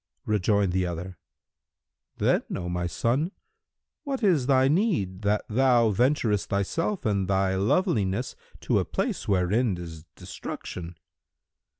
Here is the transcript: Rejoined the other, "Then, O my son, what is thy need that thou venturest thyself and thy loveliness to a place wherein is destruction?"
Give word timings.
Rejoined 0.25 0.71
the 0.71 0.87
other, 0.87 1.19
"Then, 2.17 2.41
O 2.55 2.67
my 2.67 2.87
son, 2.87 3.31
what 4.03 4.23
is 4.23 4.47
thy 4.47 4.67
need 4.67 5.21
that 5.21 5.45
thou 5.47 5.91
venturest 5.91 6.49
thyself 6.49 7.05
and 7.05 7.27
thy 7.27 7.53
loveliness 7.55 8.35
to 8.61 8.79
a 8.79 8.83
place 8.85 9.27
wherein 9.27 9.77
is 9.77 10.05
destruction?" 10.15 10.97